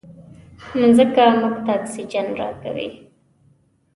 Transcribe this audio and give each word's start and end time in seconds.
مځکه 0.79 1.23
موږ 1.39 1.55
ته 1.65 1.71
اکسیجن 1.77 2.27
راکوي. 2.39 2.89